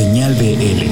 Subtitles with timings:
[0.00, 0.88] Señal BL.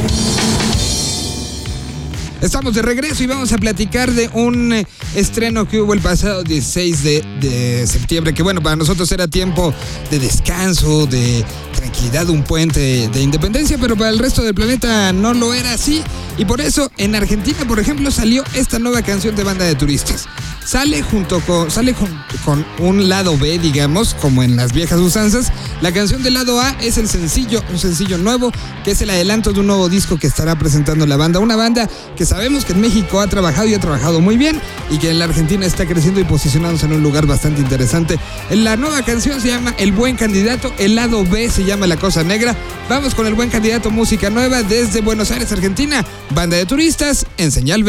[2.43, 6.45] Estamos de regreso y vamos a platicar de un eh, estreno que hubo el pasado
[6.45, 9.73] 16 de, de septiembre, que bueno, para nosotros era tiempo
[10.11, 11.43] de descanso, de
[11.75, 16.03] tranquilidad, un puente de independencia, pero para el resto del planeta no lo era así.
[16.37, 20.27] Y por eso en Argentina, por ejemplo, salió esta nueva canción de banda de turistas.
[20.67, 22.09] Sale junto con, sale con,
[22.45, 25.51] con un lado B, digamos, como en las viejas usanzas.
[25.81, 28.51] La canción del lado A es el sencillo, un sencillo nuevo,
[28.85, 31.39] que es el adelanto de un nuevo disco que estará presentando la banda.
[31.39, 34.99] Una banda que sabemos que en México ha trabajado y ha trabajado muy bien y
[34.99, 38.19] que en la Argentina está creciendo y posicionándose en un lugar bastante interesante.
[38.51, 42.25] La nueva canción se llama El Buen Candidato, el lado B se llama La Cosa
[42.25, 42.57] Negra.
[42.89, 46.05] Vamos con El Buen Candidato, música nueva desde Buenos Aires, Argentina.
[46.35, 47.85] Banda de turistas en Señal.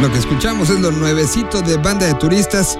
[0.00, 2.78] Lo que escuchamos es lo nuevecito de banda de turistas.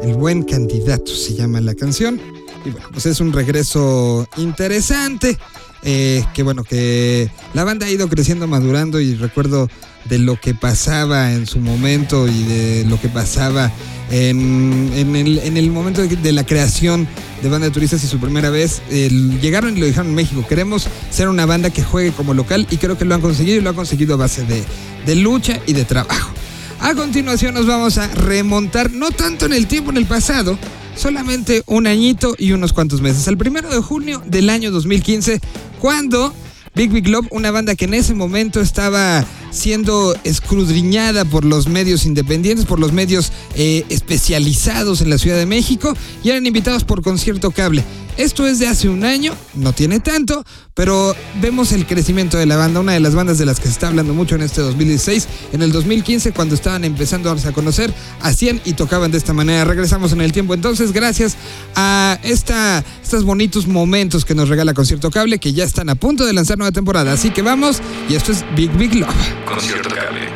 [0.00, 2.18] El buen candidato se llama la canción.
[2.64, 5.36] Y bueno, pues es un regreso interesante
[5.82, 9.68] eh, que bueno, que la banda ha ido creciendo, madurando y recuerdo
[10.06, 13.70] de lo que pasaba en su momento y de lo que pasaba
[14.10, 17.06] en, el, en el momento de, la creación
[17.42, 18.80] de Banda de Turistas y su primera vez.
[18.88, 22.78] llegaron y lo dijeron en México, queremos ser una banda que juegue como local y
[22.78, 25.84] creo que lo han conseguido y lo han conseguido a base de lucha y de
[25.84, 26.37] trabajo.
[26.80, 30.58] A continuación nos vamos a remontar, no tanto en el tiempo, en el pasado,
[30.96, 33.26] solamente un añito y unos cuantos meses.
[33.26, 35.40] Al primero de junio del año 2015,
[35.80, 36.32] cuando
[36.74, 42.06] Big Big Love, una banda que en ese momento estaba siendo escudriñada por los medios
[42.06, 47.02] independientes, por los medios eh, especializados en la Ciudad de México y eran invitados por
[47.02, 47.82] concierto cable.
[48.18, 50.44] Esto es de hace un año, no tiene tanto,
[50.74, 53.74] pero vemos el crecimiento de la banda, una de las bandas de las que se
[53.74, 55.28] está hablando mucho en este 2016.
[55.52, 59.32] En el 2015, cuando estaban empezando a darse a conocer, hacían y tocaban de esta
[59.34, 59.64] manera.
[59.64, 61.36] Regresamos en el tiempo entonces, gracias
[61.76, 66.26] a esta, estos bonitos momentos que nos regala Concierto Cable, que ya están a punto
[66.26, 67.12] de lanzar nueva temporada.
[67.12, 69.14] Así que vamos, y esto es Big Big Love.
[69.46, 70.28] Concierto Cable.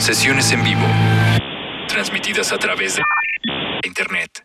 [0.00, 0.82] Sesiones en vivo.
[1.86, 3.02] Transmitidas a través de
[3.86, 4.42] Internet.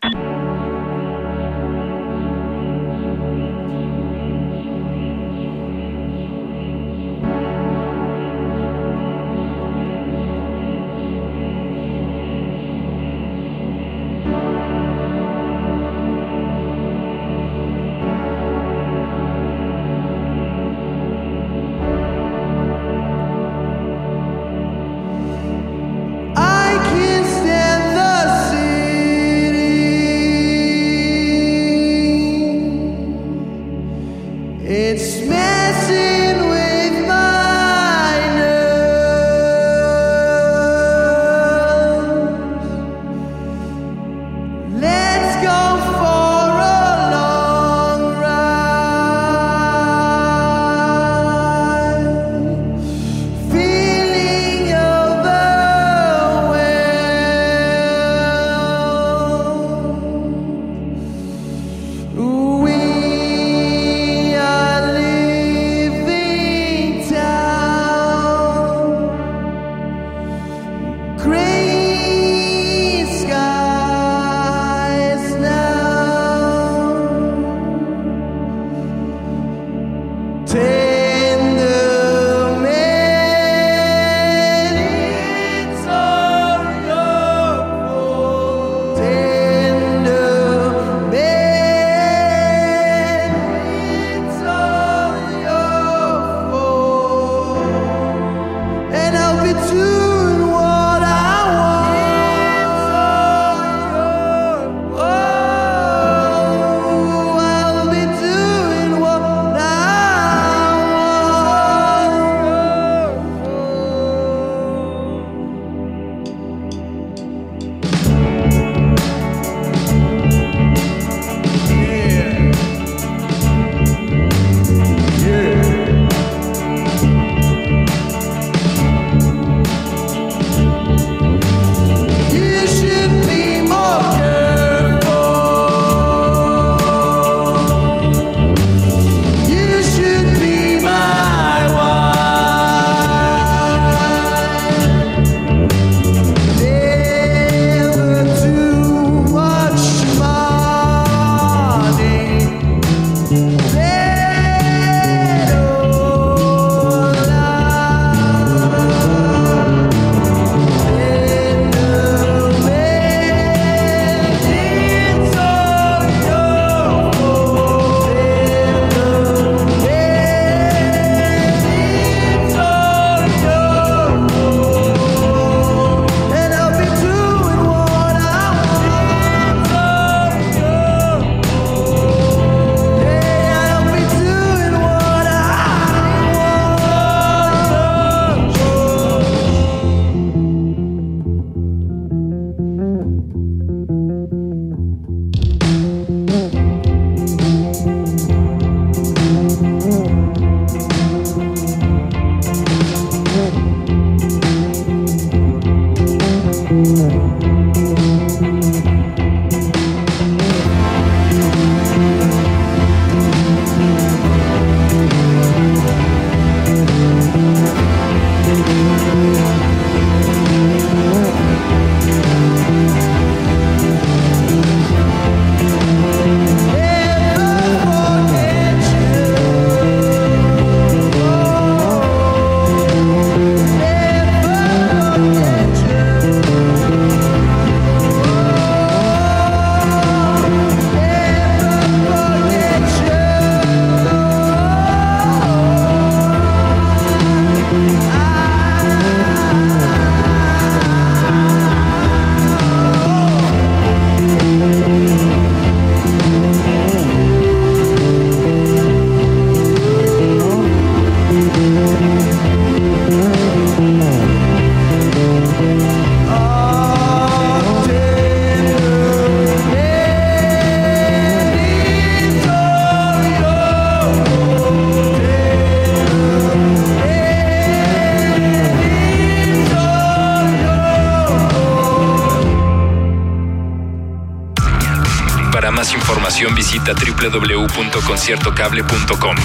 [286.66, 289.36] Visita www.conciertocable.com.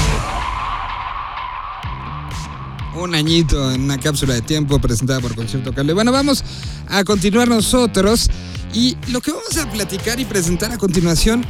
[2.96, 5.94] Un añito en una cápsula de tiempo presentada por Concierto Cable.
[5.94, 6.44] Bueno, vamos
[6.88, 8.28] a continuar nosotros.
[8.74, 11.46] Y lo que vamos a platicar y presentar a continuación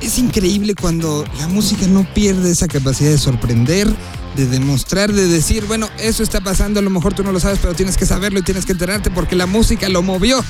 [0.00, 3.94] es increíble cuando la música no pierde esa capacidad de sorprender,
[4.34, 7.58] de demostrar, de decir, bueno, eso está pasando, a lo mejor tú no lo sabes,
[7.60, 10.42] pero tienes que saberlo y tienes que enterarte porque la música lo movió.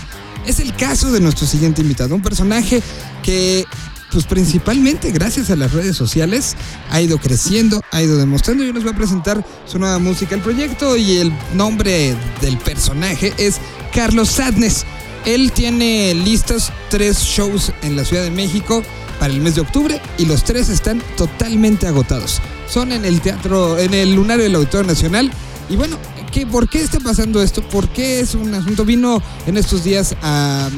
[0.46, 2.80] Es el caso de nuestro siguiente invitado, un personaje
[3.24, 3.66] que
[4.12, 6.54] pues principalmente gracias a las redes sociales
[6.90, 10.34] ha ido creciendo, ha ido demostrando y hoy nos va a presentar su nueva música.
[10.34, 13.60] El proyecto y el nombre del personaje es
[13.92, 14.84] Carlos Sadness.
[15.24, 18.82] Él tiene listos tres shows en la Ciudad de México
[19.18, 22.40] para el mes de octubre y los tres están totalmente agotados.
[22.68, 25.30] Son en el teatro, en el Lunario del Auditorio Nacional.
[25.68, 25.96] Y bueno,
[26.32, 27.62] ¿qué, ¿por qué está pasando esto?
[27.62, 28.84] ¿Por qué es un asunto?
[28.84, 30.68] Vino en estos días a,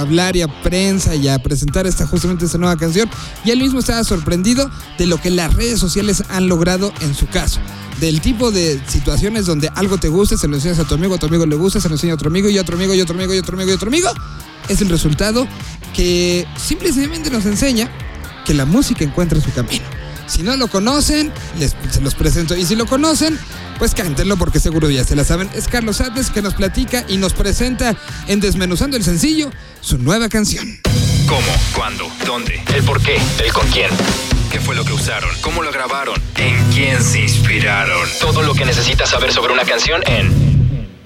[0.00, 3.10] hablar y a prensa y a presentar esta, justamente esta nueva canción.
[3.44, 7.26] Y él mismo estaba sorprendido de lo que las redes sociales han logrado en su
[7.26, 7.58] caso
[8.00, 11.18] del tipo de situaciones donde algo te gusta, se lo enseñas a tu amigo, a
[11.18, 13.00] tu amigo le gusta, se lo enseña a otro amigo y a otro amigo y
[13.00, 14.08] otro amigo y otro amigo y otro amigo,
[14.68, 15.46] es el resultado
[15.94, 17.90] que simple y sencillamente nos enseña
[18.46, 19.99] que la música encuentra su camino.
[20.30, 22.56] Si no lo conocen, les, se los presento.
[22.56, 23.38] Y si lo conocen,
[23.80, 25.50] pues cántenlo porque seguro ya se la saben.
[25.54, 27.96] Es Carlos Sáenz que nos platica y nos presenta
[28.28, 30.78] en Desmenuzando el Sencillo su nueva canción.
[31.26, 31.52] ¿Cómo?
[31.74, 32.08] ¿Cuándo?
[32.24, 32.62] ¿Dónde?
[32.74, 33.18] ¿El por qué?
[33.44, 33.90] ¿El con quién?
[34.52, 35.30] ¿Qué fue lo que usaron?
[35.40, 36.20] ¿Cómo lo grabaron?
[36.36, 38.08] ¿En quién se inspiraron?
[38.20, 40.30] Todo lo que necesitas saber sobre una canción en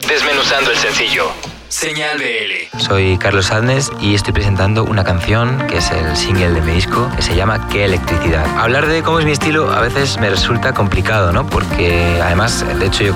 [0.07, 1.54] Desmenuzando el sencillo.
[1.75, 2.79] Señal BL.
[2.79, 7.11] Soy Carlos Sadness y estoy presentando una canción que es el single de mi disco
[7.17, 8.47] que se llama Qué electricidad.
[8.57, 11.45] Hablar de cómo es mi estilo a veces me resulta complicado, ¿no?
[11.45, 13.15] Porque además, de hecho, yo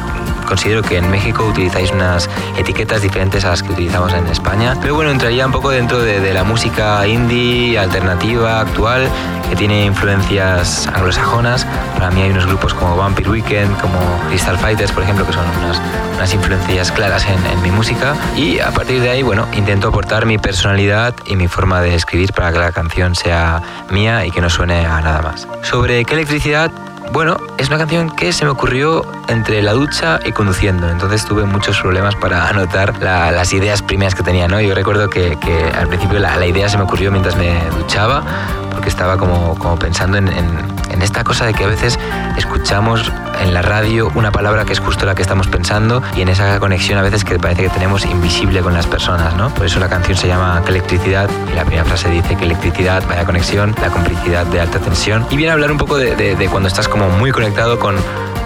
[0.48, 4.74] considero que en México utilizáis unas etiquetas diferentes a las que utilizamos en España.
[4.80, 9.08] Pero bueno, entraría un poco dentro de, la música indie, alternativa, actual,
[9.48, 11.66] que tiene influencias anglosajonas.
[11.94, 15.44] Para mí hay unos grupos como Vampire Weekend, como Crystal Fighters, por ejemplo, que son
[15.62, 15.80] unas,
[16.16, 18.14] unas influencias claras en, en mi música.
[18.36, 22.32] Y a partir de ahí, bueno, intento aportar mi personalidad y mi forma de escribir
[22.32, 25.46] para que la canción sea mía y que no suene a nada más.
[25.62, 26.70] Sobre qué electricidad,
[27.12, 31.44] bueno, es una canción que se me ocurrió entre la ducha y conduciendo, entonces tuve
[31.44, 34.60] muchos problemas para anotar la- las ideas primeras que tenía, ¿no?
[34.60, 35.36] Yo recuerdo que,
[35.78, 38.22] al principio la, idea se me ocurrió mientras me duchaba,
[38.72, 41.98] porque estaba como, pensando en, en- en esta cosa de que a veces
[42.36, 46.28] escuchamos en la radio una palabra que es justo la que estamos pensando y en
[46.28, 49.50] esa conexión a veces que parece que tenemos invisible con las personas, ¿no?
[49.50, 51.28] Por eso la canción se llama ¿Qué electricidad?
[51.50, 55.26] y la primera frase dice que electricidad, vaya conexión, la complicidad de alta tensión.
[55.30, 57.96] Y viene a hablar un poco de, de- de cuando estás como muy conectado con,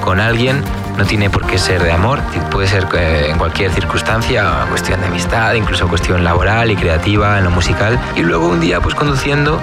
[0.04, 0.62] con alguien,
[0.99, 2.20] no tiene por qué ser de amor,
[2.50, 7.44] puede ser eh, en cualquier circunstancia, cuestión de amistad, incluso cuestión laboral y creativa, en
[7.44, 7.99] lo musical.
[8.16, 9.58] Y luego un día, pues conduciendo,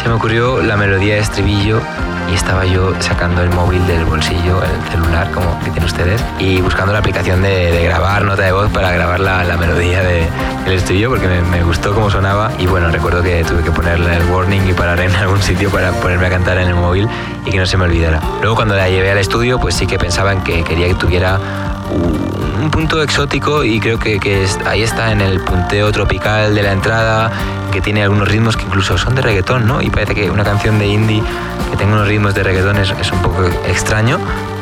[0.00, 1.80] se me ocurrió la melodía de estribillo
[2.30, 6.60] y estaba yo sacando el móvil del bolsillo, el celular como que tienen ustedes, y
[6.60, 10.28] buscando la aplicación de, grabar nota de voz para grabar la, melodía de-
[10.64, 14.16] del estribillo porque me, me gustó cómo sonaba y bueno, recuerdo que tuve que ponerle
[14.16, 17.08] el warning y parar en algún sitio para ponerme a cantar en el móvil
[17.46, 18.20] y que no se me olvidara.
[18.40, 21.38] Luego cuando la llevé al estudio pues sí que pensaban que quería que tuviera
[21.90, 22.28] un
[22.68, 27.30] un punto exótico y creo que, ahí está en el punteo tropical de la entrada,
[27.72, 29.80] que tiene algunos ritmos que incluso son de reggaetón, ¿no?
[29.80, 31.22] Y parece que una canción de indie
[31.70, 34.18] que tenga unos ritmos de reggaetón es, un poco extraño,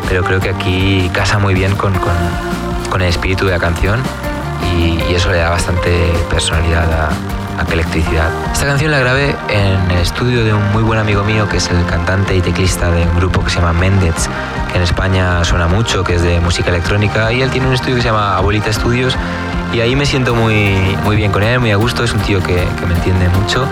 [0.09, 1.95] pero creo que aquí casa muy bien con
[3.03, 4.01] el espíritu de la canción
[4.75, 8.31] y, y eso le da bastante personalidad a, a electricidad.
[8.53, 11.71] Esta canción la grabé en el estudio de un muy buen amigo mío que es
[11.71, 14.29] el cantante y teclista de un grupo que se llama Mendez,
[14.71, 17.97] que en España suena mucho, que es de música electrónica y él tiene un estudio
[17.97, 19.17] que se llama Abuelita Studios
[19.73, 22.43] y ahí me siento muy, muy bien con él, muy a gusto, es un tío
[22.43, 23.67] que, que me entiende mucho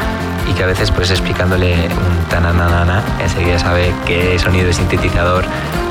[0.49, 5.45] y que a veces pues explicándole un tananana enseguida sabe qué sonido de sintetizador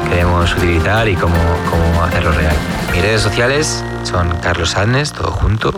[0.10, 1.36] queremos utilizar y cómo,
[1.70, 2.56] cómo hacerlo real.
[2.92, 5.74] Mis redes sociales son Carlos Sadness, todo junto,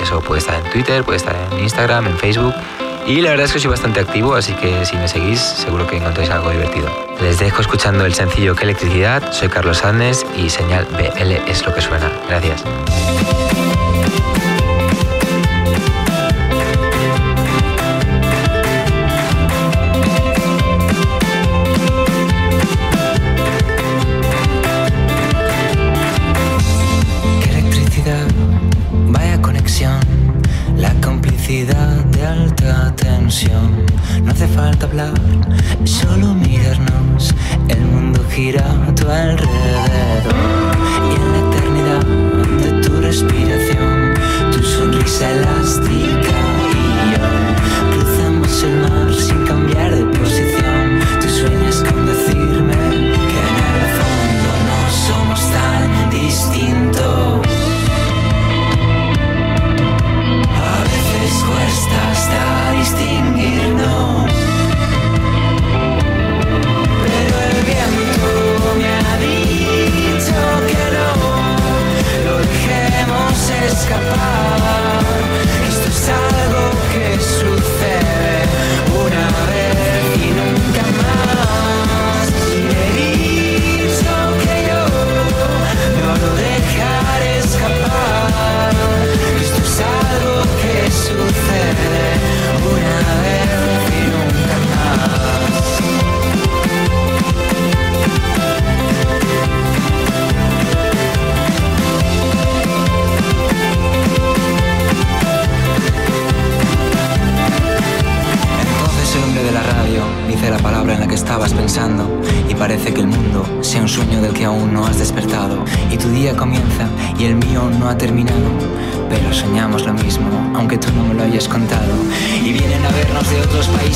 [0.00, 2.54] eso puede estar en Twitter, puede estar en Instagram, en Facebook.
[3.06, 5.96] Y la verdad es que soy bastante activo, así que si me seguís seguro que
[5.96, 6.88] encontréis algo divertido.
[7.20, 11.74] Les dejo escuchando el sencillo Que electricidad, soy Carlos Sadness y señal BL es lo
[11.74, 12.10] que suena.
[12.28, 12.64] Gracias.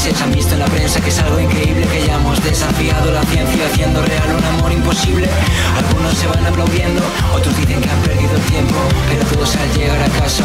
[0.02, 3.66] Países, han visto en la prensa que es algo increíble que hayamos desafiado la ciencia
[3.66, 5.28] haciendo real un amor imposible.
[5.76, 7.02] Algunos se van aplaudiendo,
[7.34, 8.76] otros dicen que han perdido el tiempo,
[9.08, 10.44] pero todos al llegar a casa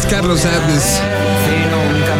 [0.00, 0.40] Es Carlos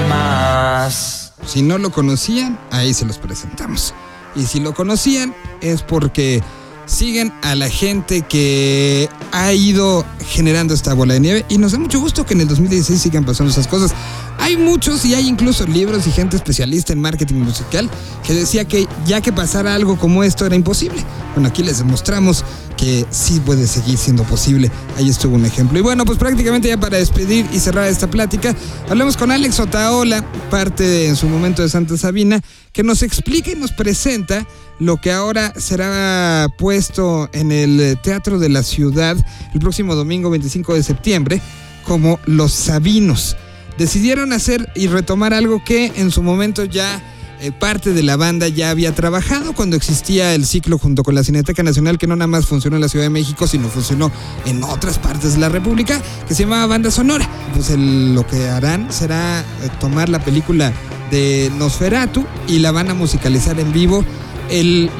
[0.06, 1.32] más.
[1.46, 3.94] Si no lo conocían, ahí se los presentamos.
[4.36, 6.42] Y si lo conocían, es porque
[6.84, 11.46] siguen a la gente que ha ido generando esta bola de nieve.
[11.48, 13.94] Y nos da mucho gusto que en el 2016 sigan pasando esas cosas.
[14.40, 17.90] Hay muchos y hay incluso libros y gente especialista en marketing musical
[18.26, 21.04] que decía que ya que pasara algo como esto era imposible.
[21.34, 22.42] Bueno, aquí les demostramos
[22.76, 24.70] que sí puede seguir siendo posible.
[24.96, 25.78] Ahí estuvo un ejemplo.
[25.78, 28.56] Y bueno, pues prácticamente ya para despedir y cerrar esta plática,
[28.88, 32.40] hablamos con Alex Otaola, parte de, en su momento de Santa Sabina,
[32.72, 34.46] que nos explica y nos presenta
[34.78, 39.16] lo que ahora será puesto en el Teatro de la Ciudad
[39.52, 41.42] el próximo domingo 25 de septiembre
[41.84, 43.36] como Los Sabinos.
[43.80, 47.02] Decidieron hacer y retomar algo que en su momento ya
[47.40, 51.24] eh, parte de la banda ya había trabajado cuando existía el ciclo junto con la
[51.24, 54.12] Cineteca Nacional, que no nada más funcionó en la Ciudad de México, sino funcionó
[54.44, 57.26] en otras partes de la República, que se llamaba Banda Sonora.
[57.54, 59.44] Pues lo que harán será eh,
[59.80, 60.74] tomar la película
[61.10, 64.04] de Nosferatu y la van a musicalizar en vivo.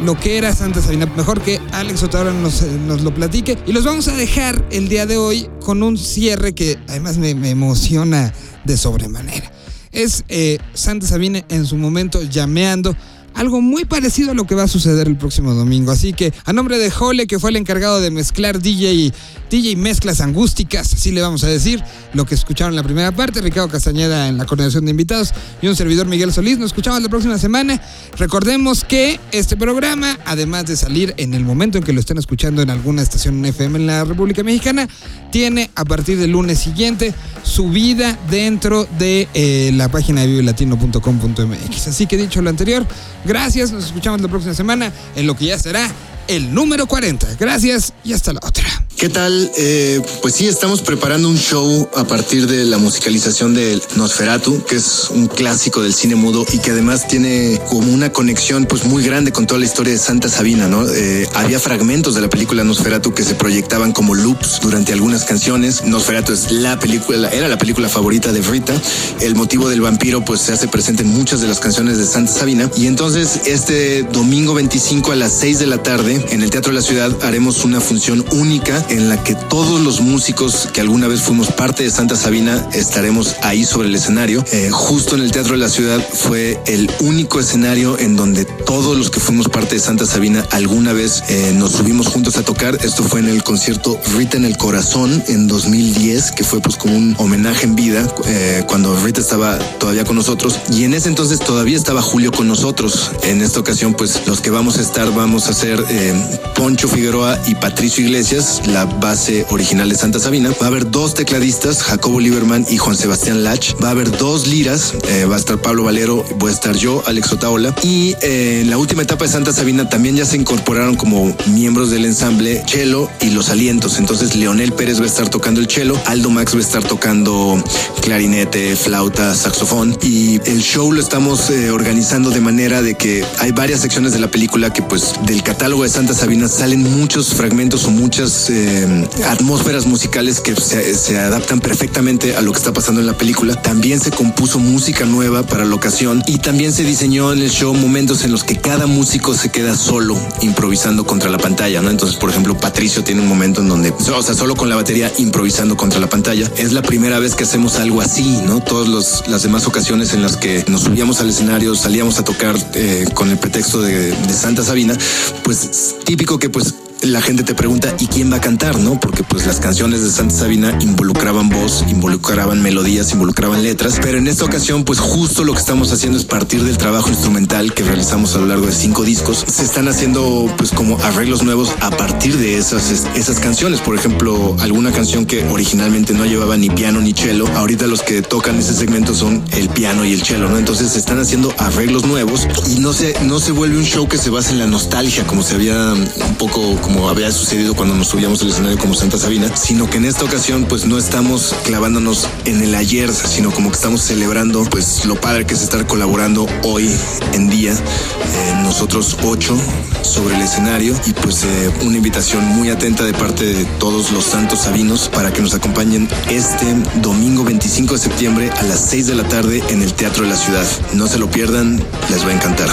[0.03, 2.03] Lo que era Santa Sabina, mejor que Alex
[2.41, 3.59] nos, eh, nos lo platique.
[3.67, 7.51] Y los vamos a dejar el día de hoy con un cierre que además me
[7.51, 8.33] emociona
[8.65, 9.51] de sobremanera
[9.93, 12.97] es eh, Santa Sabina en su momento llameando.
[13.35, 15.93] Algo muy parecido a lo que va a suceder el próximo domingo.
[15.93, 19.13] Así que, a nombre de Jole, que fue el encargado de mezclar DJ,
[19.51, 23.41] DJ mezclas angústicas, así le vamos a decir, lo que escucharon en la primera parte,
[23.41, 26.59] Ricardo Castañeda en la coordinación de invitados y un servidor Miguel Solís.
[26.59, 27.81] Nos escuchamos la próxima semana.
[28.19, 32.63] Recordemos que este programa, además de salir en el momento en que lo estén escuchando
[32.63, 34.89] en alguna estación FM en la República Mexicana,
[35.31, 41.89] tiene a partir del lunes siguiente subida dentro de eh, la página de vivelatino.com.mx.
[41.89, 42.87] Así que dicho lo anterior,
[43.25, 45.91] gracias, nos escuchamos la próxima semana en lo que ya será
[46.31, 47.35] el número 40.
[47.41, 48.65] Gracias y hasta la otra.
[48.97, 49.51] ¿Qué tal?
[49.57, 54.77] Eh, pues sí, estamos preparando un show a partir de la musicalización de Nosferatu, que
[54.77, 59.03] es un clásico del cine mudo y que además tiene como una conexión pues muy
[59.03, 60.87] grande con toda la historia de Santa Sabina, ¿no?
[60.87, 65.83] Eh, había fragmentos de la película Nosferatu que se proyectaban como loops durante algunas canciones.
[65.85, 68.75] Nosferatu es la película, era la película favorita de Rita.
[69.21, 72.33] El motivo del vampiro pues se hace presente en muchas de las canciones de Santa
[72.33, 72.71] Sabina.
[72.77, 76.79] Y entonces este domingo 25 a las 6 de la tarde en el Teatro de
[76.79, 81.21] la Ciudad haremos una función única en la que todos los músicos que alguna vez
[81.21, 84.45] fuimos parte de Santa Sabina estaremos ahí sobre el escenario.
[84.53, 88.97] Eh, justo en el Teatro de la Ciudad fue el único escenario en donde todos
[88.97, 92.79] los que fuimos parte de Santa Sabina alguna vez eh, nos subimos juntos a tocar.
[92.83, 96.97] Esto fue en el concierto Rita en el Corazón en 2010, que fue pues como
[96.97, 100.59] un homenaje en vida eh, cuando Rita estaba todavía con nosotros.
[100.73, 103.13] Y en ese entonces todavía estaba Julio con nosotros.
[103.23, 106.15] En esta ocasión pues los que vamos a estar vamos a ser eh,
[106.55, 108.63] Poncho Figueroa y Patricio Iglesias.
[108.67, 110.51] La base original de Santa Sabina.
[110.61, 113.75] Va a haber dos tecladistas, Jacobo Lieberman y Juan Sebastián Lach.
[113.83, 117.03] Va a haber dos liras, eh, va a estar Pablo Valero, voy a estar yo,
[117.07, 117.75] Alex Otaola.
[117.83, 121.91] Y eh, en la última etapa de Santa Sabina también ya se incorporaron como miembros
[121.91, 123.99] del ensamble Chelo y los alientos.
[123.99, 127.63] Entonces Leonel Pérez va a estar tocando el chelo, Aldo Max va a estar tocando
[128.01, 129.99] clarinete, flauta, saxofón.
[130.03, 134.31] Y el show lo estamos organizando de manera de que hay varias secciones de la
[134.31, 140.41] película que pues del catálogo Santa Sabina salen muchos fragmentos o muchas eh, atmósferas musicales
[140.41, 143.61] que se, adaptan perfectamente a lo que está pasando en la película.
[143.61, 147.75] También se compuso música nueva para la ocasión y también se diseñó en el show
[147.75, 151.91] momentos en los que cada músico se queda solo improvisando contra la pantalla, ¿no?
[151.91, 155.13] Entonces, por ejemplo, Patricio tiene un momento en donde, o sea, solo con la batería
[155.19, 156.49] improvisando contra la pantalla.
[156.57, 158.61] Es la primera vez que hacemos algo así, ¿no?
[158.61, 163.07] Todas las demás ocasiones en las que nos subíamos al escenario, salíamos a tocar eh,
[163.13, 164.97] con el pretexto de Santa Sabina,
[165.43, 168.79] pues típico que pues la gente te pregunta ¿y quién va a cantar?
[168.79, 168.99] ¿No?
[169.01, 174.29] Porque pues las canciones de Santa Sabina involucraban voz, involucraban melodías, involucraban letras, pero en
[174.29, 178.35] esta ocasión pues justo lo que estamos haciendo es partir del trabajo instrumental que realizamos
[178.35, 182.37] a lo largo de cinco discos, se están haciendo pues como arreglos nuevos a partir
[182.37, 187.13] de esas, esas canciones, por ejemplo alguna canción que originalmente no llevaba ni piano ni
[187.13, 190.59] cello, ahorita los que tocan ese segmento son el piano y el cello, ¿no?
[190.59, 194.19] Entonces se están haciendo arreglos nuevos y no se, no se vuelve un show que
[194.19, 196.61] se basa en la nostalgia como se había un poco
[196.93, 200.25] como había sucedido cuando nos subíamos al escenario como Santa Sabina, sino que en esta
[200.25, 205.15] ocasión pues no estamos clavándonos en el ayer, sino como que estamos celebrando pues lo
[205.21, 206.91] padre que es estar colaborando hoy
[207.33, 209.57] en día, eh, nosotros ocho
[210.03, 214.25] sobre el escenario y pues eh, una invitación muy atenta de parte de todos los
[214.25, 219.15] santos sabinos para que nos acompañen este domingo 25 de septiembre a las 6 de
[219.15, 220.67] la tarde en el Teatro de la Ciudad.
[220.93, 222.69] No se lo pierdan, les va a encantar.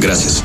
[0.00, 0.44] Gracias.